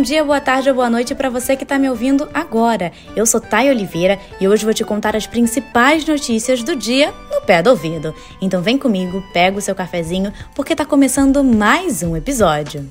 bom 0.00 0.02
dia, 0.02 0.24
boa 0.24 0.40
tarde 0.40 0.66
ou 0.70 0.74
boa 0.74 0.88
noite 0.88 1.14
para 1.14 1.28
você 1.28 1.54
que 1.54 1.62
está 1.62 1.78
me 1.78 1.86
ouvindo 1.86 2.26
agora. 2.32 2.90
Eu 3.14 3.26
sou 3.26 3.38
Thay 3.38 3.68
Oliveira 3.68 4.18
e 4.40 4.48
hoje 4.48 4.64
vou 4.64 4.72
te 4.72 4.82
contar 4.82 5.14
as 5.14 5.26
principais 5.26 6.06
notícias 6.06 6.62
do 6.62 6.74
dia 6.74 7.12
no 7.30 7.42
pé 7.42 7.62
do 7.62 7.68
ouvido. 7.68 8.14
Então 8.40 8.62
vem 8.62 8.78
comigo, 8.78 9.22
pega 9.34 9.58
o 9.58 9.60
seu 9.60 9.74
cafezinho, 9.74 10.32
porque 10.54 10.72
está 10.72 10.86
começando 10.86 11.44
mais 11.44 12.02
um 12.02 12.16
episódio. 12.16 12.88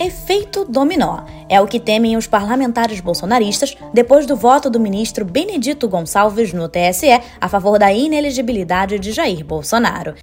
Efeito 0.00 0.64
dominó 0.64 1.24
é 1.48 1.60
o 1.60 1.66
que 1.66 1.80
temem 1.80 2.16
os 2.16 2.26
parlamentares 2.26 3.00
bolsonaristas 3.00 3.76
depois 3.92 4.26
do 4.26 4.36
voto 4.36 4.68
do 4.68 4.80
ministro 4.80 5.24
Benedito 5.24 5.88
Gonçalves 5.88 6.52
no 6.52 6.68
TSE 6.68 7.20
a 7.40 7.48
favor 7.48 7.78
da 7.78 7.92
inelegibilidade 7.92 8.98
de 8.98 9.12
Jair 9.12 9.44
Bolsonaro. 9.44 10.14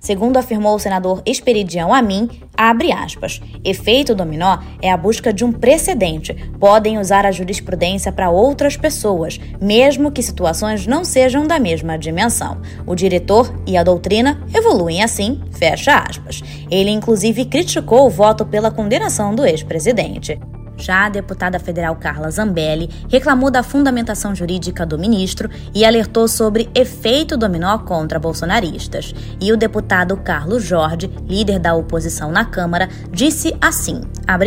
Segundo 0.00 0.36
afirmou 0.36 0.76
o 0.76 0.78
senador 0.78 1.22
Esperidião 1.26 1.92
Amin, 1.92 2.28
abre 2.56 2.92
aspas, 2.92 3.40
efeito 3.64 4.14
dominó 4.14 4.58
é 4.80 4.90
a 4.90 4.96
busca 4.96 5.32
de 5.32 5.44
um 5.44 5.52
precedente. 5.52 6.34
Podem 6.58 6.98
usar 6.98 7.26
a 7.26 7.32
jurisprudência 7.32 8.12
para 8.12 8.30
outras 8.30 8.76
pessoas, 8.76 9.40
mesmo 9.60 10.12
que 10.12 10.22
situações 10.22 10.86
não 10.86 11.04
sejam 11.04 11.46
da 11.46 11.58
mesma 11.58 11.98
dimensão. 11.98 12.60
O 12.86 12.94
diretor 12.94 13.52
e 13.66 13.76
a 13.76 13.82
doutrina 13.82 14.40
evoluem 14.54 15.02
assim, 15.02 15.40
fecha 15.52 15.98
aspas. 15.98 16.42
Ele 16.70 16.90
inclusive 16.90 17.44
criticou 17.44 18.06
o 18.06 18.10
voto 18.10 18.46
pela 18.46 18.70
condenação 18.70 19.34
do 19.34 19.44
ex-presidente. 19.44 20.38
Já 20.78 21.06
a 21.06 21.08
deputada 21.08 21.58
federal 21.58 21.96
Carla 21.96 22.30
Zambelli 22.30 22.88
reclamou 23.08 23.50
da 23.50 23.62
fundamentação 23.62 24.34
jurídica 24.34 24.86
do 24.86 24.98
ministro 24.98 25.50
e 25.74 25.84
alertou 25.84 26.28
sobre 26.28 26.70
efeito 26.74 27.36
dominó 27.36 27.78
contra 27.78 28.18
bolsonaristas. 28.18 29.14
E 29.40 29.52
o 29.52 29.56
deputado 29.56 30.16
Carlos 30.16 30.62
Jorge, 30.62 31.10
líder 31.26 31.58
da 31.58 31.74
oposição 31.74 32.30
na 32.30 32.44
Câmara, 32.44 32.88
disse 33.10 33.54
assim: 33.60 34.02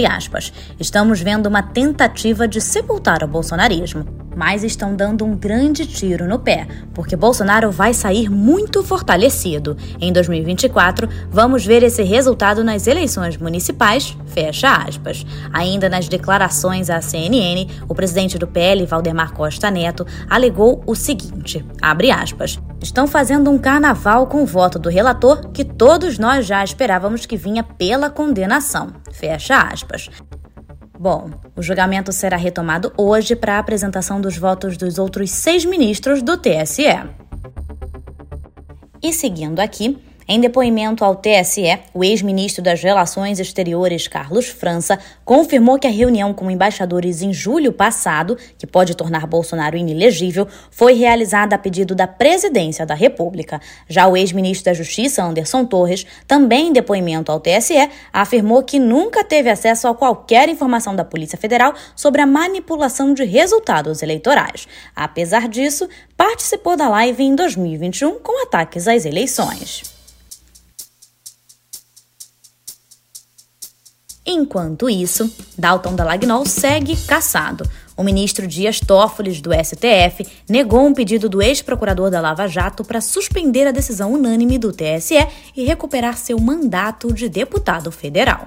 aspas, 0.10 0.54
estamos 0.80 1.20
vendo 1.20 1.48
uma 1.48 1.62
tentativa 1.62 2.48
de 2.48 2.62
sepultar 2.62 3.24
o 3.24 3.28
bolsonarismo 3.28 4.21
mas 4.42 4.64
estão 4.64 4.96
dando 4.96 5.24
um 5.24 5.36
grande 5.36 5.86
tiro 5.86 6.28
no 6.28 6.40
pé, 6.40 6.68
porque 6.96 7.16
Bolsonaro 7.16 7.70
vai 7.70 7.94
sair 7.94 8.28
muito 8.28 8.84
fortalecido. 8.84 9.78
Em 10.00 10.12
2024, 10.12 11.08
vamos 11.30 11.64
ver 11.64 11.84
esse 11.84 12.02
resultado 12.02 12.64
nas 12.64 12.88
eleições 12.88 13.38
municipais, 13.38 14.18
fecha 14.26 14.74
aspas. 14.74 15.24
Ainda 15.54 15.88
nas 15.88 16.10
declarações 16.10 16.90
à 16.90 17.00
CNN, 17.02 17.68
o 17.88 17.94
presidente 17.94 18.40
do 18.40 18.48
PL, 18.48 18.84
Valdemar 18.88 19.32
Costa 19.32 19.70
Neto, 19.70 20.08
alegou 20.28 20.82
o 20.88 20.96
seguinte, 20.96 21.64
abre 21.80 22.10
aspas, 22.10 22.58
estão 22.82 23.06
fazendo 23.06 23.52
um 23.52 23.60
carnaval 23.60 24.26
com 24.26 24.42
o 24.42 24.46
voto 24.48 24.80
do 24.80 24.90
relator 24.90 25.52
que 25.52 25.64
todos 25.64 26.18
nós 26.18 26.48
já 26.48 26.64
esperávamos 26.64 27.28
que 27.28 27.38
vinha 27.38 27.62
pela 27.62 28.10
condenação, 28.10 28.88
fecha 29.12 29.62
aspas. 29.62 30.10
Bom, 31.02 31.32
o 31.56 31.64
julgamento 31.64 32.12
será 32.12 32.38
retomado 32.38 32.94
hoje 32.96 33.36
para 33.36 33.56
a 33.56 33.58
apresentação 33.58 34.22
dos 34.22 34.38
votos 34.38 34.78
dos 34.78 35.00
outros 35.00 35.32
seis 35.32 35.66
ministros 35.66 36.22
do 36.22 36.38
TSE. 36.38 36.84
E 39.02 39.12
seguindo 39.12 39.60
aqui, 39.60 39.98
em 40.32 40.40
depoimento 40.40 41.04
ao 41.04 41.14
TSE, 41.14 41.78
o 41.94 42.06
ex-ministro 42.06 42.64
das 42.64 42.82
Relações 42.82 43.38
Exteriores, 43.38 44.08
Carlos 44.08 44.48
França, 44.48 44.98
confirmou 45.26 45.78
que 45.78 45.86
a 45.86 45.90
reunião 45.90 46.34
com 46.34 46.50
embaixadores 46.50 47.22
em 47.22 47.34
julho 47.34 47.74
passado, 47.74 48.38
que 48.58 48.66
pode 48.66 48.96
tornar 48.96 49.28
Bolsonaro 49.28 49.76
inelegível, 49.76 50.48
foi 50.70 50.94
realizada 50.94 51.56
a 51.56 51.60
pedido 51.60 51.94
da 51.94 52.08
presidência 52.08 52.86
da 52.86 52.94
República. 52.94 53.60
Já 53.90 54.08
o 54.08 54.16
ex-ministro 54.16 54.64
da 54.64 54.74
Justiça, 54.74 55.22
Anderson 55.22 55.66
Torres, 55.66 56.06
também 56.26 56.70
em 56.70 56.72
depoimento 56.72 57.30
ao 57.30 57.42
TSE, 57.42 57.90
afirmou 58.14 58.64
que 58.64 58.80
nunca 58.80 59.26
teve 59.26 59.50
acesso 59.50 59.86
a 59.90 59.94
qualquer 59.94 60.48
informação 60.48 60.96
da 60.96 61.04
Polícia 61.04 61.38
Federal 61.38 61.74
sobre 61.94 62.22
a 62.22 62.26
manipulação 62.26 63.14
de 63.14 63.26
resultados 63.26 64.02
eleitorais. 64.02 64.66
Apesar 64.96 65.50
disso, 65.50 65.90
participou 66.16 66.78
da 66.78 66.88
live 66.88 67.22
em 67.22 67.36
2021 67.36 68.20
com 68.20 68.42
ataques 68.44 68.88
às 68.88 69.04
eleições. 69.04 69.91
Enquanto 74.52 74.90
isso, 74.90 75.34
Dalton 75.58 75.96
Dallagnol 75.96 76.46
segue 76.46 76.98
caçado. 77.08 77.64
O 77.96 78.04
ministro 78.04 78.46
Dias 78.46 78.82
Toffoli, 78.82 79.32
do 79.40 79.52
STF, 79.54 80.28
negou 80.50 80.86
um 80.86 80.94
pedido 80.94 81.30
do 81.30 81.42
ex-procurador 81.42 82.12
da 82.12 82.20
Lava 82.20 82.50
Jato 82.50 82.84
para 82.84 83.00
suspender 83.00 83.66
a 83.66 83.72
decisão 83.72 84.12
unânime 84.12 84.58
do 84.58 84.74
TSE 84.74 85.26
e 85.56 85.64
recuperar 85.64 86.18
seu 86.18 86.38
mandato 86.38 87.14
de 87.14 87.30
deputado 87.30 87.94
federal. 87.94 88.46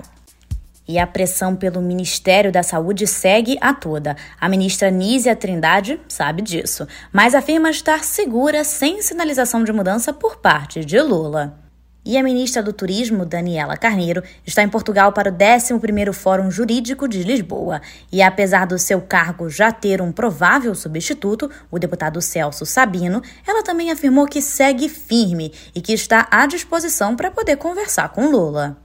E 0.86 0.98
a 0.98 1.06
pressão 1.06 1.56
pelo 1.56 1.80
Ministério 1.80 2.52
da 2.52 2.62
Saúde 2.62 3.06
segue 3.06 3.56
a 3.58 3.72
toda. 3.72 4.14
A 4.38 4.46
ministra 4.46 4.90
Nízia 4.90 5.34
Trindade 5.34 5.98
sabe 6.06 6.42
disso, 6.42 6.86
mas 7.10 7.34
afirma 7.34 7.70
estar 7.70 8.04
segura 8.04 8.62
sem 8.62 9.00
sinalização 9.00 9.64
de 9.64 9.72
mudança 9.72 10.12
por 10.12 10.36
parte 10.36 10.84
de 10.84 11.00
Lula. 11.00 11.63
E 12.06 12.18
a 12.18 12.22
ministra 12.22 12.62
do 12.62 12.70
Turismo, 12.70 13.24
Daniela 13.24 13.78
Carneiro, 13.78 14.22
está 14.46 14.62
em 14.62 14.68
Portugal 14.68 15.10
para 15.10 15.30
o 15.30 15.32
11º 15.32 16.12
Fórum 16.12 16.50
Jurídico 16.50 17.08
de 17.08 17.22
Lisboa. 17.22 17.80
E 18.12 18.20
apesar 18.20 18.66
do 18.66 18.78
seu 18.78 19.00
cargo 19.00 19.48
já 19.48 19.72
ter 19.72 20.02
um 20.02 20.12
provável 20.12 20.74
substituto, 20.74 21.50
o 21.70 21.78
deputado 21.78 22.20
Celso 22.20 22.66
Sabino, 22.66 23.22
ela 23.46 23.62
também 23.62 23.90
afirmou 23.90 24.26
que 24.26 24.42
segue 24.42 24.86
firme 24.88 25.50
e 25.74 25.80
que 25.80 25.94
está 25.94 26.28
à 26.30 26.44
disposição 26.46 27.16
para 27.16 27.30
poder 27.30 27.56
conversar 27.56 28.10
com 28.10 28.28
Lula. 28.28 28.76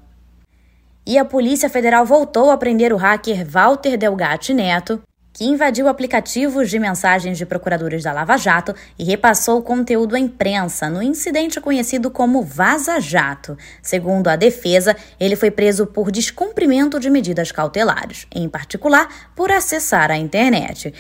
E 1.06 1.18
a 1.18 1.26
Polícia 1.26 1.70
Federal 1.70 2.06
voltou 2.06 2.52
a 2.52 2.58
prender 2.58 2.94
o 2.94 2.98
hacker 2.98 3.46
Walter 3.46 3.98
Delgatti 3.98 4.54
Neto, 4.54 5.02
que 5.40 5.46
invadiu 5.46 5.88
aplicativos 5.88 6.70
de 6.70 6.78
mensagens 6.78 7.38
de 7.38 7.46
procuradores 7.46 8.04
da 8.04 8.12
Lava 8.12 8.36
Jato 8.36 8.76
e 9.00 9.06
repassou 9.06 9.62
conteúdo 9.62 10.14
à 10.14 10.20
imprensa 10.20 10.90
no 10.90 11.02
incidente 11.02 11.62
conhecido 11.62 12.12
como 12.12 12.44
Vaza 12.44 13.00
Jato. 13.00 13.58
Segundo 13.82 14.28
a 14.28 14.36
defesa, 14.36 14.98
ele 15.18 15.38
foi 15.38 15.50
preso 15.50 15.88
por 15.88 16.12
descumprimento 16.12 17.00
de 17.00 17.10
medidas 17.10 17.54
cautelares, 17.54 18.28
em 18.36 18.50
particular 18.50 19.08
por 19.34 19.50
acessar 19.50 20.12
a 20.12 20.18
internet. 20.18 20.94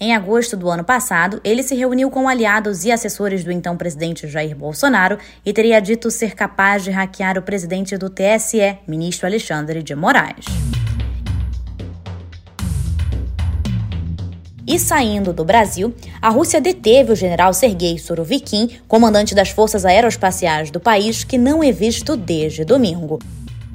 Em 0.00 0.12
agosto 0.12 0.56
do 0.56 0.68
ano 0.68 0.82
passado, 0.82 1.40
ele 1.44 1.62
se 1.62 1.76
reuniu 1.76 2.10
com 2.10 2.28
aliados 2.28 2.84
e 2.84 2.90
assessores 2.90 3.44
do 3.44 3.52
então 3.52 3.76
presidente 3.76 4.26
Jair 4.26 4.56
Bolsonaro 4.56 5.18
e 5.46 5.52
teria 5.52 5.80
dito 5.80 6.10
ser 6.10 6.34
capaz 6.34 6.82
de 6.82 6.90
hackear 6.90 7.38
o 7.38 7.42
presidente 7.42 7.96
do 7.96 8.10
TSE, 8.10 8.76
ministro 8.88 9.28
Alexandre 9.28 9.84
de 9.84 9.94
Moraes. 9.94 10.46
E 14.68 14.78
saindo 14.78 15.32
do 15.32 15.46
Brasil, 15.46 15.94
a 16.20 16.28
Rússia 16.28 16.60
deteve 16.60 17.10
o 17.10 17.16
general 17.16 17.54
Sergei 17.54 17.98
Surovikin, 17.98 18.68
comandante 18.86 19.34
das 19.34 19.48
forças 19.48 19.86
aeroespaciais 19.86 20.70
do 20.70 20.78
país, 20.78 21.24
que 21.24 21.38
não 21.38 21.64
é 21.64 21.72
visto 21.72 22.14
desde 22.14 22.66
domingo. 22.66 23.18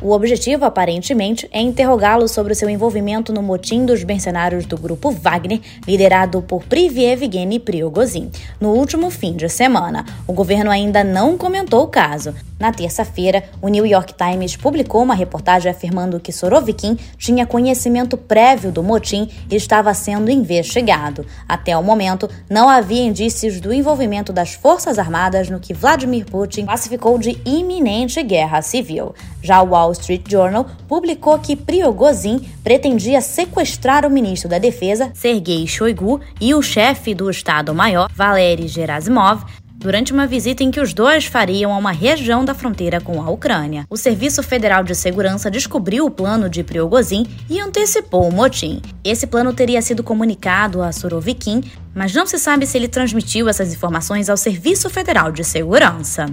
O 0.03 0.11
objetivo, 0.11 0.65
aparentemente, 0.65 1.47
é 1.49 1.61
interrogá-lo 1.61 2.27
sobre 2.27 2.51
o 2.51 2.55
seu 2.57 2.69
envolvimento 2.69 3.31
no 3.31 3.41
motim 3.41 3.85
dos 3.85 4.03
mercenários 4.03 4.65
do 4.65 4.77
grupo 4.77 5.09
Wagner, 5.11 5.61
liderado 5.87 6.41
por 6.41 6.65
Privy 6.65 7.57
Prigozhin, 7.61 8.29
no 8.59 8.71
último 8.73 9.09
fim 9.09 9.31
de 9.31 9.47
semana. 9.47 10.03
O 10.27 10.33
governo 10.33 10.69
ainda 10.69 11.05
não 11.05 11.37
comentou 11.37 11.83
o 11.83 11.87
caso. 11.87 12.35
Na 12.59 12.71
terça-feira, 12.71 13.43
o 13.61 13.67
New 13.67 13.85
York 13.85 14.13
Times 14.13 14.55
publicou 14.55 15.03
uma 15.03 15.15
reportagem 15.15 15.71
afirmando 15.71 16.19
que 16.19 16.31
Sorovikin 16.31 16.97
tinha 17.17 17.45
conhecimento 17.45 18.15
prévio 18.15 18.71
do 18.71 18.83
motim 18.83 19.29
e 19.49 19.55
estava 19.55 19.93
sendo 19.93 20.31
investigado. 20.31 21.25
Até 21.47 21.77
o 21.77 21.83
momento, 21.83 22.29
não 22.49 22.69
havia 22.69 23.03
indícios 23.03 23.59
do 23.59 23.73
envolvimento 23.73 24.31
das 24.31 24.53
Forças 24.53 24.99
Armadas 24.99 25.49
no 25.49 25.59
que 25.59 25.73
Vladimir 25.73 26.25
Putin 26.25 26.65
classificou 26.65 27.17
de 27.17 27.37
iminente 27.45 28.21
guerra 28.21 28.61
civil. 28.61 29.13
Já 29.41 29.61
o 29.61 29.71
Wall 29.71 29.92
Street 29.93 30.29
Journal 30.29 30.67
publicou 30.87 31.39
que 31.39 31.55
Prigozhin 31.55 32.39
pretendia 32.63 33.21
sequestrar 33.21 34.05
o 34.05 34.09
ministro 34.09 34.49
da 34.49 34.59
Defesa, 34.59 35.11
Sergei 35.13 35.65
Shoigu, 35.65 36.19
e 36.41 36.53
o 36.53 36.61
chefe 36.61 37.15
do 37.15 37.29
Estado-Maior, 37.29 38.09
Valery 38.13 38.67
Gerasimov, 38.67 39.45
durante 39.83 40.13
uma 40.13 40.25
visita 40.25 40.63
em 40.63 40.71
que 40.71 40.79
os 40.79 40.93
dois 40.93 41.25
fariam 41.25 41.73
a 41.73 41.77
uma 41.77 41.91
região 41.91 42.45
da 42.45 42.53
fronteira 42.53 43.01
com 43.01 43.21
a 43.21 43.29
Ucrânia. 43.29 43.85
O 43.89 43.97
Serviço 43.97 44.41
Federal 44.41 44.83
de 44.83 44.95
Segurança 44.95 45.51
descobriu 45.51 46.05
o 46.05 46.11
plano 46.11 46.49
de 46.49 46.63
Prigozhin 46.63 47.27
e 47.49 47.59
antecipou 47.59 48.29
o 48.29 48.33
motim. 48.33 48.81
Esse 49.03 49.27
plano 49.27 49.53
teria 49.53 49.81
sido 49.81 50.01
comunicado 50.01 50.81
a 50.81 50.91
Surovikin, 50.91 51.61
mas 51.93 52.13
não 52.13 52.25
se 52.25 52.39
sabe 52.39 52.65
se 52.65 52.77
ele 52.77 52.87
transmitiu 52.87 53.49
essas 53.49 53.73
informações 53.73 54.29
ao 54.29 54.37
Serviço 54.37 54.89
Federal 54.89 55.31
de 55.31 55.43
Segurança. 55.43 56.27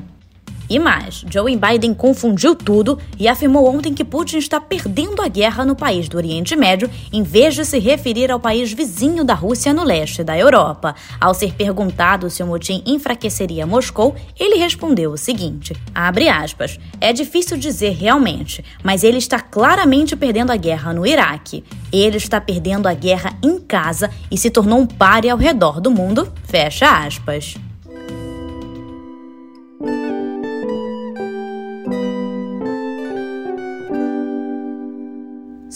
E 0.70 0.78
mais, 0.78 1.24
Joe 1.28 1.56
Biden 1.56 1.92
confundiu 1.92 2.54
tudo 2.54 2.96
e 3.18 3.26
afirmou 3.26 3.66
ontem 3.66 3.92
que 3.92 4.04
Putin 4.04 4.38
está 4.38 4.60
perdendo 4.60 5.20
a 5.20 5.26
guerra 5.26 5.64
no 5.64 5.74
país 5.74 6.08
do 6.08 6.16
Oriente 6.16 6.54
Médio, 6.54 6.88
em 7.12 7.24
vez 7.24 7.56
de 7.56 7.64
se 7.64 7.80
referir 7.80 8.30
ao 8.30 8.38
país 8.38 8.72
vizinho 8.72 9.24
da 9.24 9.34
Rússia 9.34 9.74
no 9.74 9.82
leste 9.82 10.22
da 10.22 10.38
Europa. 10.38 10.94
Ao 11.20 11.34
ser 11.34 11.54
perguntado 11.54 12.30
se 12.30 12.40
o 12.40 12.46
motim 12.46 12.84
enfraqueceria 12.86 13.66
Moscou, 13.66 14.14
ele 14.38 14.58
respondeu 14.58 15.10
o 15.10 15.18
seguinte: 15.18 15.74
abre 15.92 16.28
aspas, 16.28 16.78
é 17.00 17.12
difícil 17.12 17.56
dizer 17.56 17.90
realmente, 17.90 18.64
mas 18.80 19.02
ele 19.02 19.18
está 19.18 19.40
claramente 19.40 20.14
perdendo 20.14 20.52
a 20.52 20.56
guerra 20.56 20.92
no 20.92 21.04
Iraque. 21.04 21.64
Ele 21.92 22.16
está 22.16 22.40
perdendo 22.40 22.86
a 22.86 22.94
guerra 22.94 23.36
em 23.42 23.58
casa 23.58 24.08
e 24.30 24.38
se 24.38 24.48
tornou 24.48 24.78
um 24.78 24.86
pare 24.86 25.28
ao 25.28 25.36
redor 25.36 25.80
do 25.80 25.90
mundo, 25.90 26.32
fecha 26.44 27.04
aspas. 27.04 27.56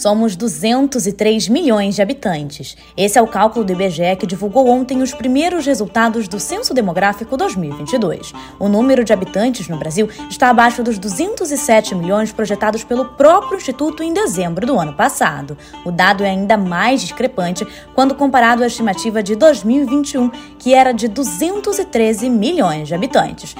Somos 0.05 0.35
203 0.35 1.49
milhões 1.49 1.95
de 1.95 2.01
habitantes. 2.03 2.77
Esse 2.95 3.17
é 3.17 3.21
o 3.23 3.27
cálculo 3.27 3.65
do 3.65 3.71
IBGE 3.71 4.15
que 4.19 4.27
divulgou 4.27 4.69
ontem 4.69 5.01
os 5.01 5.15
primeiros 5.15 5.65
resultados 5.65 6.27
do 6.27 6.39
Censo 6.39 6.75
Demográfico 6.75 7.35
2022. 7.35 8.31
O 8.59 8.69
número 8.69 9.03
de 9.03 9.11
habitantes 9.11 9.67
no 9.67 9.77
Brasil 9.77 10.07
está 10.29 10.51
abaixo 10.51 10.83
dos 10.83 10.99
207 10.99 11.95
milhões 11.95 12.31
projetados 12.31 12.83
pelo 12.83 13.05
próprio 13.15 13.57
Instituto 13.57 14.03
em 14.03 14.13
dezembro 14.13 14.67
do 14.67 14.79
ano 14.79 14.93
passado. 14.93 15.57
O 15.83 15.89
dado 15.89 16.23
é 16.23 16.29
ainda 16.29 16.55
mais 16.55 17.01
discrepante 17.01 17.65
quando 17.95 18.13
comparado 18.13 18.63
à 18.63 18.67
estimativa 18.67 19.23
de 19.23 19.35
2021, 19.35 20.29
que 20.59 20.75
era 20.75 20.91
de 20.91 21.07
213 21.07 22.29
milhões 22.29 22.87
de 22.87 22.93
habitantes. 22.93 23.55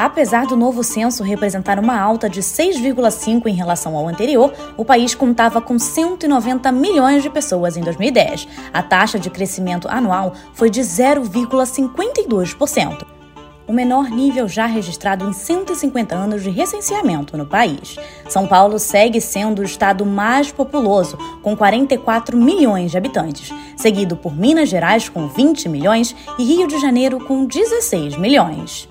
Apesar 0.00 0.46
do 0.46 0.56
novo 0.56 0.82
censo 0.82 1.22
representar 1.22 1.78
uma 1.78 2.00
alta 2.00 2.26
de 2.26 2.40
6,5 2.40 3.46
em 3.48 3.52
relação 3.52 3.94
ao 3.94 4.08
anterior, 4.08 4.50
o 4.74 4.82
país 4.82 5.14
contava 5.14 5.60
com 5.60 5.78
190 5.78 6.72
milhões 6.72 7.22
de 7.22 7.28
pessoas 7.28 7.76
em 7.76 7.82
2010. 7.82 8.48
A 8.72 8.82
taxa 8.82 9.18
de 9.18 9.28
crescimento 9.28 9.86
anual 9.90 10.32
foi 10.54 10.70
de 10.70 10.80
0,52% 10.80 13.06
o 13.68 13.72
menor 13.72 14.08
nível 14.10 14.48
já 14.48 14.66
registrado 14.66 15.24
em 15.24 15.32
150 15.32 16.12
anos 16.12 16.42
de 16.42 16.50
recenseamento 16.50 17.36
no 17.36 17.46
país. 17.46 17.94
São 18.28 18.44
Paulo 18.44 18.80
segue 18.80 19.20
sendo 19.20 19.60
o 19.60 19.64
estado 19.64 20.04
mais 20.04 20.50
populoso, 20.50 21.16
com 21.40 21.56
44 21.56 22.36
milhões 22.36 22.90
de 22.90 22.98
habitantes, 22.98 23.54
seguido 23.76 24.16
por 24.16 24.34
Minas 24.34 24.68
Gerais, 24.68 25.08
com 25.08 25.28
20 25.28 25.68
milhões, 25.68 26.16
e 26.36 26.42
Rio 26.42 26.66
de 26.66 26.80
Janeiro, 26.80 27.24
com 27.24 27.44
16 27.44 28.16
milhões. 28.16 28.89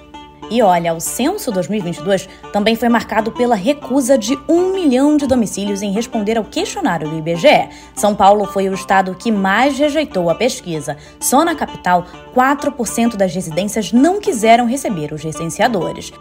E 0.49 0.63
olha, 0.63 0.93
o 0.93 0.99
censo 0.99 1.51
2022 1.51 2.27
também 2.51 2.75
foi 2.75 2.89
marcado 2.89 3.31
pela 3.31 3.55
recusa 3.55 4.17
de 4.17 4.37
um 4.47 4.73
milhão 4.73 5.15
de 5.15 5.27
domicílios 5.27 5.83
em 5.83 5.91
responder 5.91 6.37
ao 6.37 6.43
questionário 6.43 7.07
do 7.07 7.17
IBGE. 7.17 7.69
São 7.95 8.15
Paulo 8.15 8.45
foi 8.47 8.67
o 8.67 8.73
estado 8.73 9.13
que 9.13 9.31
mais 9.31 9.77
rejeitou 9.77 10.29
a 10.29 10.35
pesquisa. 10.35 10.97
Só 11.19 11.45
na 11.45 11.53
capital, 11.53 12.05
4% 12.35 13.15
das 13.15 13.33
residências 13.33 13.93
não 13.93 14.19
quiseram 14.19 14.65
receber 14.65 15.13
os 15.13 15.23
licenciadores. 15.23 16.11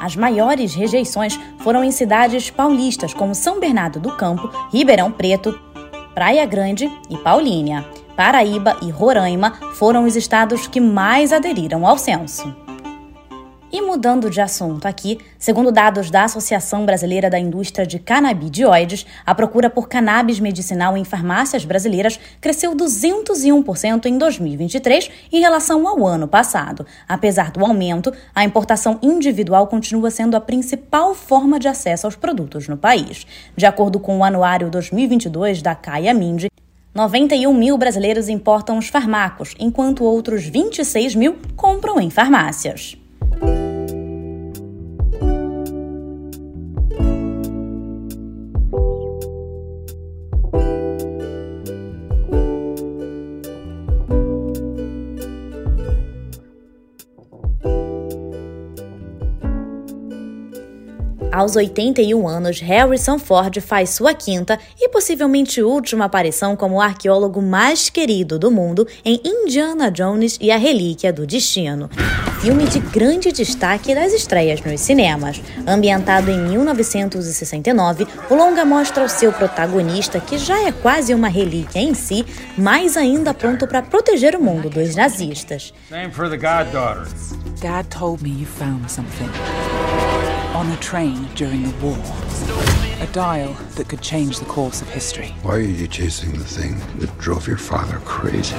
As 0.00 0.16
maiores 0.16 0.74
rejeições 0.74 1.38
foram 1.58 1.84
em 1.84 1.90
cidades 1.90 2.50
paulistas 2.50 3.12
como 3.12 3.34
São 3.34 3.60
Bernardo 3.60 4.00
do 4.00 4.16
Campo, 4.16 4.50
Ribeirão 4.72 5.10
Preto, 5.10 5.58
Praia 6.14 6.46
Grande 6.46 6.90
e 7.10 7.18
Paulínia. 7.18 7.84
Paraíba 8.16 8.76
e 8.82 8.90
Roraima 8.90 9.52
foram 9.74 10.04
os 10.04 10.16
estados 10.16 10.66
que 10.66 10.80
mais 10.80 11.32
aderiram 11.32 11.86
ao 11.86 11.98
censo. 11.98 12.67
E 13.70 13.82
mudando 13.82 14.30
de 14.30 14.40
assunto 14.40 14.86
aqui, 14.86 15.18
segundo 15.38 15.70
dados 15.70 16.10
da 16.10 16.24
Associação 16.24 16.86
Brasileira 16.86 17.28
da 17.28 17.38
Indústria 17.38 17.86
de 17.86 17.98
Canabidioides, 17.98 19.04
a 19.26 19.34
procura 19.34 19.68
por 19.68 19.90
cannabis 19.90 20.40
medicinal 20.40 20.96
em 20.96 21.04
farmácias 21.04 21.66
brasileiras 21.66 22.18
cresceu 22.40 22.74
201% 22.74 24.06
em 24.06 24.16
2023 24.16 25.10
em 25.30 25.40
relação 25.40 25.86
ao 25.86 26.06
ano 26.06 26.26
passado. 26.26 26.86
Apesar 27.06 27.50
do 27.50 27.62
aumento, 27.62 28.10
a 28.34 28.42
importação 28.42 28.98
individual 29.02 29.66
continua 29.66 30.10
sendo 30.10 30.34
a 30.34 30.40
principal 30.40 31.14
forma 31.14 31.58
de 31.60 31.68
acesso 31.68 32.06
aos 32.06 32.16
produtos 32.16 32.68
no 32.68 32.76
país. 32.78 33.26
De 33.54 33.66
acordo 33.66 34.00
com 34.00 34.18
o 34.18 34.24
anuário 34.24 34.70
2022 34.70 35.60
da 35.60 35.74
Caia 35.74 36.14
Mind, 36.14 36.46
91 36.94 37.52
mil 37.52 37.76
brasileiros 37.76 38.30
importam 38.30 38.78
os 38.78 38.88
farmacos, 38.88 39.54
enquanto 39.58 40.04
outros 40.04 40.46
26 40.46 41.14
mil 41.14 41.36
compram 41.54 42.00
em 42.00 42.08
farmácias. 42.08 42.97
Aos 61.38 61.54
81 61.54 62.26
anos, 62.26 62.58
Harrison 62.58 63.16
Ford 63.16 63.60
faz 63.60 63.90
sua 63.90 64.12
quinta 64.12 64.58
e 64.76 64.88
possivelmente 64.88 65.62
última 65.62 66.06
aparição 66.06 66.56
como 66.56 66.74
o 66.74 66.80
arqueólogo 66.80 67.40
mais 67.40 67.88
querido 67.88 68.40
do 68.40 68.50
mundo 68.50 68.88
em 69.04 69.20
Indiana 69.24 69.88
Jones 69.88 70.36
e 70.40 70.50
a 70.50 70.56
Relíquia 70.56 71.12
do 71.12 71.24
Destino. 71.24 71.88
Filme 72.40 72.66
de 72.66 72.80
grande 72.80 73.30
destaque 73.30 73.94
das 73.94 74.12
estreias 74.12 74.60
nos 74.62 74.80
cinemas. 74.80 75.40
Ambientado 75.64 76.28
em 76.28 76.40
1969, 76.40 78.08
o 78.28 78.34
longa 78.34 78.64
mostra 78.64 79.04
o 79.04 79.08
seu 79.08 79.32
protagonista, 79.32 80.18
que 80.18 80.38
já 80.38 80.66
é 80.66 80.72
quase 80.72 81.14
uma 81.14 81.28
relíquia 81.28 81.78
em 81.78 81.94
si, 81.94 82.26
mais 82.56 82.96
ainda 82.96 83.32
pronto 83.32 83.64
para 83.68 83.80
proteger 83.80 84.34
o 84.34 84.42
mundo 84.42 84.68
dos 84.68 84.96
nazistas. 84.96 85.72
Same 85.88 86.10
for 86.10 86.28
the 86.28 86.36
goddaughters. 86.36 87.32
Dad 87.60 87.86
told 87.90 88.24
me 88.24 88.30
you 88.30 88.44
found 88.44 88.90
something 88.90 89.30
on 90.54 90.70
a 90.72 90.76
train 90.76 91.28
during 91.34 91.62
the 91.62 91.74
war. 91.84 91.98
A 93.00 93.06
dial 93.12 93.54
that 93.76 93.88
could 93.88 94.02
change 94.02 94.38
the 94.38 94.44
course 94.46 94.82
of 94.82 94.88
history. 94.88 95.34
Why 95.42 95.56
are 95.56 95.60
you 95.60 95.86
chasing 95.86 96.32
the 96.32 96.44
thing 96.44 96.76
that 96.98 97.16
drove 97.18 97.46
your 97.46 97.58
father 97.58 97.98
crazy? 98.04 98.54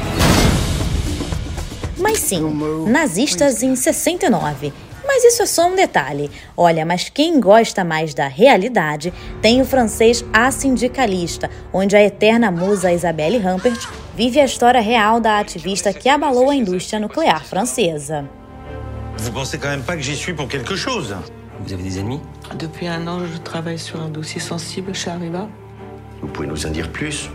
Mas 1.97 2.19
sim, 2.19 2.41
nazistas 2.87 3.61
em 3.61 3.75
69. 3.75 4.71
Mas 5.05 5.23
isso 5.23 5.41
é 5.41 5.45
só 5.45 5.67
um 5.67 5.75
detalhe. 5.75 6.29
Olha, 6.55 6.85
mas 6.85 7.09
quem 7.09 7.39
gosta 7.39 7.83
mais 7.83 8.13
da 8.13 8.27
realidade 8.27 9.11
tem 9.41 9.59
o 9.59 9.65
francês 9.65 10.23
A 10.31 10.51
Sindicalista, 10.51 11.49
onde 11.73 11.95
a 11.95 12.03
eterna 12.03 12.51
musa 12.51 12.93
Isabelle 12.93 13.37
Humpert 13.37 13.87
vive 14.15 14.39
a 14.39 14.45
história 14.45 14.79
real 14.79 15.19
da 15.19 15.39
ativista 15.39 15.91
que 15.91 16.07
abalou 16.07 16.49
a 16.49 16.55
indústria 16.55 16.99
nuclear 16.99 17.43
francesa. 17.43 18.29
Vous 19.17 19.31
pensez 19.31 19.57
quand 19.57 19.71
même 19.71 19.83
pas 19.83 19.97
que 19.97 20.01
j'y 20.01 20.15
suis 20.15 20.33
pour 20.33 20.47
quelque 20.47 20.77
chose 20.77 21.13
Vous 21.61 21.73
avez 21.73 21.83
des 21.83 21.99
ennemis 21.99 22.21
Depuis 22.57 22.87
un 22.87 23.07
an, 23.07 23.19
je 23.25 23.37
travaille 23.39 23.79
sur 23.79 24.01
un 24.01 24.09
dossier 24.09 24.39
sensible 24.39 24.93
chez 24.95 25.11
Areva. 25.11 25.47
Vous 26.21 26.27
pouvez 26.27 26.47
nous 26.47 26.65
en 26.65 26.71
dire 26.71 26.89
plus 26.91 27.29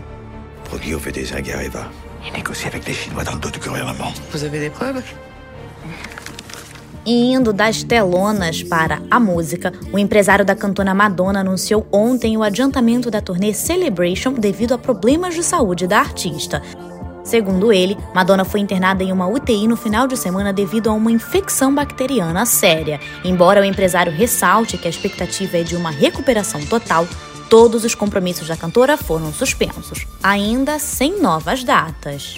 on 0.93 0.99
fait 0.99 1.11
des 1.11 1.25
zingues 1.25 1.51
Areva 1.51 1.89
Il 2.25 2.33
négocie 2.33 2.67
avec 2.67 2.85
les 2.85 2.93
Chinois 2.93 3.23
dans 3.23 3.33
le 3.33 3.39
dos 3.39 3.49
du 3.49 3.59
gouvernement. 3.59 4.11
Vous 4.31 4.43
avez 4.43 4.59
des 4.59 4.69
preuves 4.69 5.01
indo 7.07 7.53
das 7.53 7.83
telonas 7.83 8.63
para 8.63 8.99
a 9.11 9.19
música, 9.19 9.71
o 9.93 9.99
empresário 9.99 10.43
da 10.43 10.55
cantora 10.55 10.93
Madonna 10.93 11.41
anunciou 11.41 11.85
ontem 11.91 12.35
o 12.35 12.41
adiantamento 12.41 13.11
da 13.11 13.21
turnê 13.21 13.53
Celebration 13.53 14.33
devido 14.33 14.73
a 14.73 14.77
problemas 14.77 15.35
de 15.35 15.43
saúde 15.43 15.85
da 15.85 15.99
artista. 15.99 16.63
Segundo 17.25 17.73
ele, 17.73 17.97
Madonna 18.13 18.45
foi 18.45 18.59
internada 18.59 19.03
em 19.03 19.11
uma 19.11 19.27
UTI 19.27 19.67
no 19.67 19.75
final 19.75 20.07
de 20.07 20.15
semana 20.15 20.53
devido 20.53 20.91
a 20.91 20.93
uma 20.93 21.11
infecção 21.11 21.73
bacteriana 21.73 22.45
séria. 22.45 22.99
Embora 23.23 23.61
o 23.61 23.65
empresário 23.65 24.11
ressalte 24.11 24.77
que 24.77 24.87
a 24.87 24.89
expectativa 24.91 25.57
é 25.57 25.63
de 25.63 25.75
uma 25.75 25.89
recuperação 25.89 26.63
total, 26.67 27.07
todos 27.49 27.83
os 27.83 27.95
compromissos 27.95 28.47
da 28.47 28.55
cantora 28.55 28.95
foram 28.95 29.33
suspensos, 29.33 30.05
ainda 30.21 30.77
sem 30.77 31.19
novas 31.19 31.63
datas. 31.63 32.35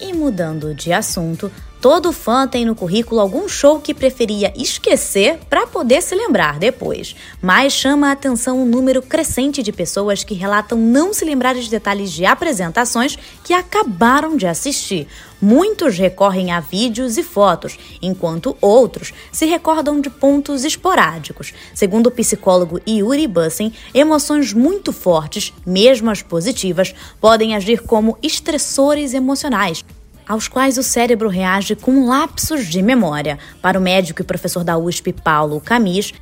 E 0.00 0.12
mudando 0.12 0.72
de 0.72 0.92
assunto, 0.92 1.50
Todo 1.80 2.10
fã 2.10 2.48
tem 2.48 2.64
no 2.64 2.74
currículo 2.74 3.20
algum 3.20 3.46
show 3.48 3.78
que 3.78 3.92
preferia 3.92 4.52
esquecer 4.56 5.38
para 5.48 5.66
poder 5.66 6.02
se 6.02 6.14
lembrar 6.14 6.58
depois. 6.58 7.14
Mas 7.40 7.74
chama 7.74 8.08
a 8.08 8.12
atenção 8.12 8.62
um 8.62 8.66
número 8.66 9.02
crescente 9.02 9.62
de 9.62 9.72
pessoas 9.72 10.24
que 10.24 10.34
relatam 10.34 10.78
não 10.78 11.12
se 11.12 11.24
lembrar 11.24 11.54
de 11.54 11.68
detalhes 11.68 12.10
de 12.10 12.24
apresentações 12.24 13.18
que 13.44 13.52
acabaram 13.52 14.36
de 14.36 14.46
assistir. 14.46 15.06
Muitos 15.40 15.98
recorrem 15.98 16.50
a 16.50 16.60
vídeos 16.60 17.18
e 17.18 17.22
fotos, 17.22 17.78
enquanto 18.00 18.56
outros 18.58 19.12
se 19.30 19.44
recordam 19.44 20.00
de 20.00 20.08
pontos 20.08 20.64
esporádicos. 20.64 21.52
Segundo 21.74 22.06
o 22.06 22.10
psicólogo 22.10 22.80
Yuri 22.88 23.26
Bussen, 23.26 23.70
emoções 23.92 24.54
muito 24.54 24.94
fortes, 24.94 25.52
mesmo 25.64 26.10
as 26.10 26.22
positivas, 26.22 26.94
podem 27.20 27.54
agir 27.54 27.82
como 27.82 28.16
estressores 28.22 29.12
emocionais 29.12 29.84
aos 30.26 30.48
quais 30.48 30.78
o 30.78 30.82
cérebro 30.82 31.28
reage 31.28 31.76
com 31.76 32.06
lapsos 32.06 32.66
de 32.66 32.82
memória. 32.82 33.38
Para 33.62 33.78
o 33.78 33.82
médico 33.82 34.22
e 34.22 34.24
professor 34.24 34.64
da 34.64 34.76
USP 34.76 35.12
Paulo 35.12 35.60
Camis, 35.60 36.12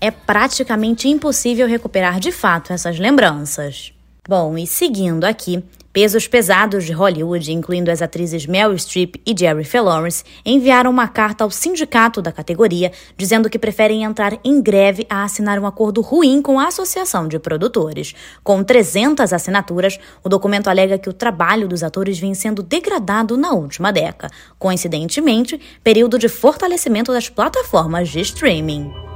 é 0.00 0.10
praticamente 0.10 1.08
impossível 1.08 1.66
recuperar 1.66 2.20
de 2.20 2.32
fato 2.32 2.72
essas 2.72 2.98
lembranças. 2.98 3.92
Bom, 4.28 4.56
e 4.56 4.66
seguindo 4.66 5.24
aqui, 5.24 5.62
Pesos 5.92 6.28
pesados 6.28 6.84
de 6.84 6.92
Hollywood, 6.92 7.52
incluindo 7.52 7.90
as 7.90 8.00
atrizes 8.00 8.46
Meryl 8.46 8.78
Streep 8.78 9.16
e 9.26 9.34
Jerry 9.36 9.66
Lawrence, 9.74 10.22
enviaram 10.46 10.88
uma 10.88 11.08
carta 11.08 11.42
ao 11.42 11.50
sindicato 11.50 12.22
da 12.22 12.30
categoria 12.30 12.92
dizendo 13.16 13.50
que 13.50 13.58
preferem 13.58 14.04
entrar 14.04 14.38
em 14.44 14.62
greve 14.62 15.04
a 15.10 15.24
assinar 15.24 15.58
um 15.58 15.66
acordo 15.66 16.00
ruim 16.00 16.40
com 16.40 16.60
a 16.60 16.68
Associação 16.68 17.26
de 17.26 17.40
Produtores. 17.40 18.14
Com 18.44 18.62
300 18.62 19.32
assinaturas, 19.32 19.98
o 20.22 20.28
documento 20.28 20.68
alega 20.68 20.96
que 20.96 21.08
o 21.08 21.12
trabalho 21.12 21.66
dos 21.66 21.82
atores 21.82 22.20
vem 22.20 22.34
sendo 22.34 22.62
degradado 22.62 23.36
na 23.36 23.50
última 23.50 23.92
década. 23.92 24.32
Coincidentemente, 24.60 25.60
período 25.82 26.20
de 26.20 26.28
fortalecimento 26.28 27.12
das 27.12 27.28
plataformas 27.28 28.08
de 28.08 28.20
streaming. 28.20 29.09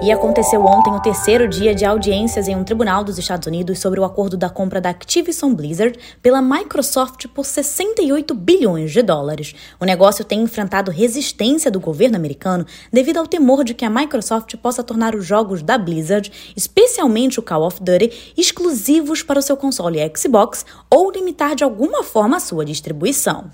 E 0.00 0.12
aconteceu 0.12 0.64
ontem 0.64 0.94
o 0.94 1.00
terceiro 1.00 1.48
dia 1.48 1.74
de 1.74 1.84
audiências 1.84 2.46
em 2.46 2.54
um 2.54 2.62
tribunal 2.62 3.02
dos 3.02 3.18
Estados 3.18 3.48
Unidos 3.48 3.80
sobre 3.80 3.98
o 3.98 4.04
acordo 4.04 4.36
da 4.36 4.48
compra 4.48 4.80
da 4.80 4.90
Activision 4.90 5.52
Blizzard 5.52 5.98
pela 6.22 6.40
Microsoft 6.40 7.26
por 7.26 7.44
68 7.44 8.32
bilhões 8.32 8.92
de 8.92 9.02
dólares. 9.02 9.56
O 9.80 9.84
negócio 9.84 10.24
tem 10.24 10.40
enfrentado 10.40 10.92
resistência 10.92 11.68
do 11.68 11.80
governo 11.80 12.16
americano 12.16 12.64
devido 12.92 13.16
ao 13.16 13.26
temor 13.26 13.64
de 13.64 13.74
que 13.74 13.84
a 13.84 13.90
Microsoft 13.90 14.54
possa 14.58 14.84
tornar 14.84 15.16
os 15.16 15.26
jogos 15.26 15.62
da 15.62 15.76
Blizzard, 15.76 16.30
especialmente 16.56 17.40
o 17.40 17.42
Call 17.42 17.66
of 17.66 17.82
Duty, 17.82 18.32
exclusivos 18.36 19.24
para 19.24 19.40
o 19.40 19.42
seu 19.42 19.56
console 19.56 19.98
Xbox 20.16 20.64
ou 20.88 21.10
limitar 21.10 21.56
de 21.56 21.64
alguma 21.64 22.04
forma 22.04 22.36
a 22.36 22.40
sua 22.40 22.64
distribuição. 22.64 23.50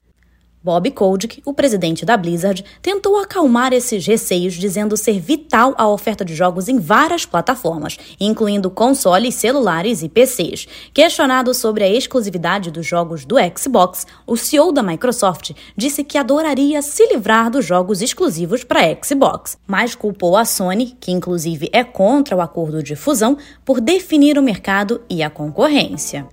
Bob 0.65 0.91
Kotick, 0.93 1.43
o 1.45 1.53
presidente 1.53 2.07
da 2.07 2.17
Blizzard, 2.17 2.65
tentou 2.81 3.19
acalmar 3.19 3.75
esses 3.75 4.07
receios, 4.07 4.55
dizendo 4.55 4.97
ser 4.97 5.21
vital 5.21 5.75
a 5.77 5.87
oferta 5.87 6.25
de 6.25 6.35
jogos 6.35 6.69
em 6.69 6.79
várias 6.79 7.27
plataformas, 7.27 7.99
incluindo 8.19 8.71
consoles, 8.71 9.35
celulares 9.35 10.03
e 10.03 10.09
PCs. 10.09 10.67
Questionado 10.95 11.53
sobre 11.53 11.85
a 11.85 11.89
exclusividade 11.89 12.71
dos 12.71 12.87
jogos 12.87 13.27
do 13.27 13.37
Xbox, 13.55 14.07
o 14.27 14.39
CEO 14.39 14.73
da 14.73 14.83
Microsoft 14.83 15.51
disse 15.77 16.03
que 16.03 16.17
adoraria 16.17 16.81
se 16.81 17.07
livrar 17.09 17.51
dos 17.51 17.67
jogos 17.67 18.01
exclusivos 18.01 18.65
para 18.65 18.97
Xbox, 19.05 19.59
mas 19.67 19.95
culpou 19.95 20.35
a 20.35 20.47
Sony, 20.47 20.97
que 20.99 21.13
inclusive 21.13 21.69
é 21.75 21.85
contra 21.85 22.35
o 22.35 22.41
acordo 22.41 22.83
de 22.83 22.97
fusão, 22.97 23.37
por 23.67 23.83
definir 23.83 24.39
o 24.39 24.43
mercado 24.43 25.03
e 25.11 25.23
a 25.23 25.29
concorrência. 25.29 26.27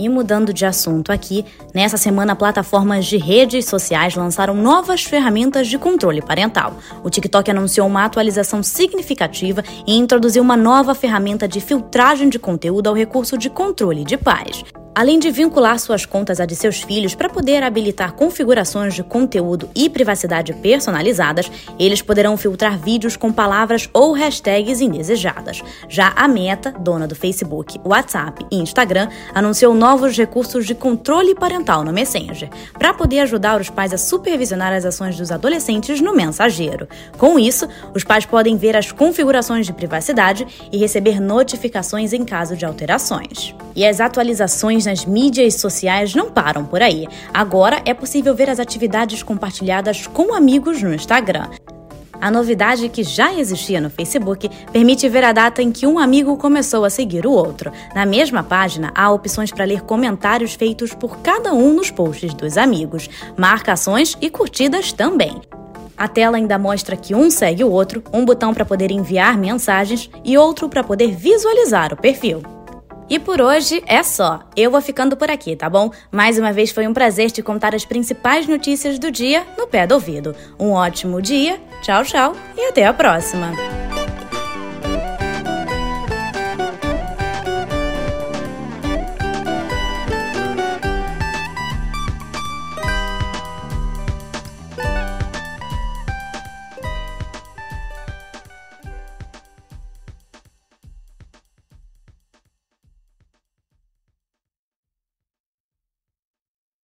E 0.00 0.08
mudando 0.08 0.50
de 0.50 0.64
assunto 0.64 1.12
aqui, 1.12 1.44
nessa 1.74 1.98
semana 1.98 2.34
plataformas 2.34 3.04
de 3.04 3.18
redes 3.18 3.66
sociais 3.66 4.14
lançaram 4.14 4.54
novas 4.54 5.04
ferramentas 5.04 5.68
de 5.68 5.76
controle 5.76 6.22
parental. 6.22 6.78
O 7.04 7.10
TikTok 7.10 7.50
anunciou 7.50 7.86
uma 7.86 8.06
atualização 8.06 8.62
significativa 8.62 9.62
e 9.86 9.94
introduziu 9.94 10.42
uma 10.42 10.56
nova 10.56 10.94
ferramenta 10.94 11.46
de 11.46 11.60
filtragem 11.60 12.30
de 12.30 12.38
conteúdo 12.38 12.88
ao 12.88 12.94
recurso 12.94 13.36
de 13.36 13.50
controle 13.50 14.02
de 14.02 14.16
pais. 14.16 14.64
Além 14.92 15.20
de 15.20 15.30
vincular 15.30 15.78
suas 15.78 16.04
contas 16.04 16.40
à 16.40 16.44
de 16.44 16.56
seus 16.56 16.82
filhos 16.82 17.14
para 17.14 17.28
poder 17.28 17.62
habilitar 17.62 18.12
configurações 18.12 18.92
de 18.92 19.04
conteúdo 19.04 19.70
e 19.74 19.88
privacidade 19.88 20.52
personalizadas, 20.54 21.50
eles 21.78 22.02
poderão 22.02 22.36
filtrar 22.36 22.76
vídeos 22.76 23.16
com 23.16 23.32
palavras 23.32 23.88
ou 23.92 24.12
hashtags 24.12 24.80
indesejadas. 24.80 25.62
Já 25.88 26.12
a 26.16 26.26
Meta, 26.26 26.72
dona 26.72 27.06
do 27.06 27.14
Facebook, 27.14 27.80
WhatsApp 27.84 28.44
e 28.50 28.56
Instagram, 28.56 29.08
anunciou 29.32 29.74
novos 29.74 30.16
recursos 30.16 30.66
de 30.66 30.74
controle 30.74 31.36
parental 31.36 31.84
no 31.84 31.92
Messenger, 31.92 32.50
para 32.76 32.92
poder 32.92 33.20
ajudar 33.20 33.60
os 33.60 33.70
pais 33.70 33.94
a 33.94 33.98
supervisionar 33.98 34.72
as 34.72 34.84
ações 34.84 35.16
dos 35.16 35.30
adolescentes 35.30 36.00
no 36.00 36.12
mensageiro. 36.12 36.88
Com 37.16 37.38
isso, 37.38 37.68
os 37.94 38.02
pais 38.02 38.26
podem 38.26 38.56
ver 38.56 38.76
as 38.76 38.90
configurações 38.90 39.66
de 39.66 39.72
privacidade 39.72 40.46
e 40.72 40.76
receber 40.76 41.20
notificações 41.20 42.12
em 42.12 42.24
caso 42.24 42.56
de 42.56 42.66
alterações. 42.66 43.54
E 43.76 43.86
as 43.86 44.00
atualizações 44.00 44.79
nas 44.84 45.04
mídias 45.04 45.54
sociais 45.54 46.14
não 46.14 46.30
param 46.30 46.64
por 46.64 46.82
aí. 46.82 47.06
Agora 47.32 47.82
é 47.84 47.94
possível 47.94 48.34
ver 48.34 48.50
as 48.50 48.60
atividades 48.60 49.22
compartilhadas 49.22 50.06
com 50.06 50.34
amigos 50.34 50.82
no 50.82 50.94
Instagram. 50.94 51.48
A 52.20 52.30
novidade 52.30 52.88
que 52.90 53.02
já 53.02 53.32
existia 53.32 53.80
no 53.80 53.88
Facebook 53.88 54.50
permite 54.70 55.08
ver 55.08 55.24
a 55.24 55.32
data 55.32 55.62
em 55.62 55.72
que 55.72 55.86
um 55.86 55.98
amigo 55.98 56.36
começou 56.36 56.84
a 56.84 56.90
seguir 56.90 57.26
o 57.26 57.32
outro. 57.32 57.72
Na 57.94 58.04
mesma 58.04 58.42
página, 58.42 58.92
há 58.94 59.10
opções 59.10 59.50
para 59.50 59.64
ler 59.64 59.80
comentários 59.82 60.52
feitos 60.52 60.92
por 60.92 61.18
cada 61.18 61.54
um 61.54 61.72
nos 61.72 61.90
posts 61.90 62.34
dos 62.34 62.58
amigos, 62.58 63.08
marcações 63.38 64.18
e 64.20 64.28
curtidas 64.28 64.92
também. 64.92 65.40
A 65.96 66.08
tela 66.08 66.36
ainda 66.36 66.58
mostra 66.58 66.96
que 66.96 67.14
um 67.14 67.30
segue 67.30 67.64
o 67.64 67.70
outro, 67.70 68.02
um 68.12 68.24
botão 68.24 68.52
para 68.52 68.64
poder 68.66 68.90
enviar 68.90 69.38
mensagens 69.38 70.10
e 70.24 70.36
outro 70.36 70.68
para 70.68 70.84
poder 70.84 71.14
visualizar 71.14 71.92
o 71.92 71.96
perfil. 71.96 72.59
E 73.10 73.18
por 73.18 73.42
hoje 73.42 73.82
é 73.86 74.02
só. 74.04 74.40
Eu 74.56 74.70
vou 74.70 74.80
ficando 74.80 75.16
por 75.16 75.28
aqui, 75.28 75.56
tá 75.56 75.68
bom? 75.68 75.90
Mais 76.12 76.38
uma 76.38 76.52
vez 76.52 76.70
foi 76.70 76.86
um 76.86 76.94
prazer 76.94 77.30
te 77.32 77.42
contar 77.42 77.74
as 77.74 77.84
principais 77.84 78.46
notícias 78.46 79.00
do 79.00 79.10
dia 79.10 79.44
no 79.58 79.66
pé 79.66 79.84
do 79.86 79.94
ouvido. 79.94 80.34
Um 80.58 80.70
ótimo 80.70 81.20
dia, 81.20 81.60
tchau, 81.82 82.04
tchau 82.04 82.36
e 82.56 82.68
até 82.68 82.86
a 82.86 82.94
próxima! 82.94 83.69